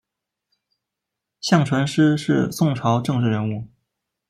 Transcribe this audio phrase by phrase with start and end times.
[1.41, 3.67] 向传师是宋朝政治人物。